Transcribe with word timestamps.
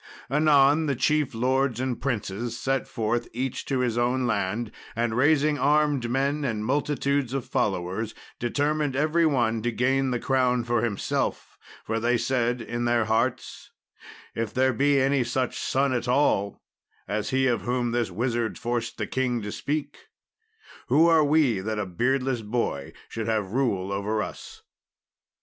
Anon 0.31 0.87
the 0.87 0.95
chief 0.95 1.35
lords 1.35 1.79
and 1.79 2.01
princes 2.01 2.57
set 2.57 2.87
forth 2.87 3.27
each 3.33 3.65
to 3.65 3.81
his 3.81 3.99
own 3.99 4.25
land, 4.25 4.71
and, 4.95 5.15
raising 5.15 5.59
armed 5.59 6.09
men 6.09 6.43
and 6.43 6.65
multitudes 6.65 7.35
of 7.35 7.45
followers, 7.45 8.15
determined 8.39 8.95
every 8.95 9.27
one 9.27 9.61
to 9.61 9.71
gain 9.71 10.09
the 10.09 10.17
crown 10.19 10.63
for 10.63 10.81
himself; 10.81 11.59
for 11.83 11.99
they 11.99 12.17
said 12.17 12.61
in 12.61 12.85
their 12.85 13.05
hearts, 13.05 13.69
"If 14.33 14.55
there 14.55 14.73
be 14.73 14.99
any 14.99 15.23
such 15.23 15.55
a 15.55 15.59
son 15.59 15.93
at 15.93 16.07
all 16.07 16.59
as 17.07 17.29
he 17.29 17.45
of 17.45 17.61
whom 17.61 17.91
this 17.91 18.09
wizard 18.09 18.57
forced 18.57 18.97
the 18.97 19.05
king 19.05 19.43
to 19.43 19.51
speak, 19.51 20.07
who 20.87 21.05
are 21.09 21.23
we 21.23 21.59
that 21.59 21.77
a 21.77 21.85
beardless 21.85 22.41
boy 22.41 22.91
should 23.07 23.27
have 23.27 23.51
rule 23.53 23.91
over 23.91 24.23
us?" 24.23 24.63